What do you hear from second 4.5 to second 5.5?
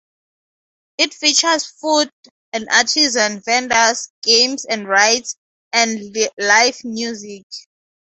and rides,